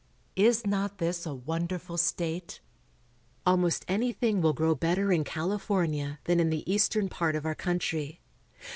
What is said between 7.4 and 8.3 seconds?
our THE BIG TREES. 271 country.